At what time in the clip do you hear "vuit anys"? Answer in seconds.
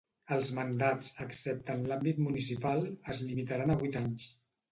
3.83-4.27